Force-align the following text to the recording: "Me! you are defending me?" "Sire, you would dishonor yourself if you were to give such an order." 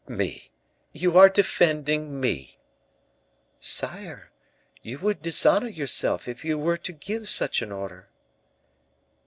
"Me! 0.07 0.49
you 0.93 1.15
are 1.15 1.29
defending 1.29 2.19
me?" 2.19 2.57
"Sire, 3.59 4.31
you 4.81 4.97
would 4.97 5.21
dishonor 5.21 5.67
yourself 5.69 6.27
if 6.27 6.43
you 6.43 6.57
were 6.57 6.77
to 6.77 6.91
give 6.91 7.29
such 7.29 7.61
an 7.61 7.71
order." 7.71 8.09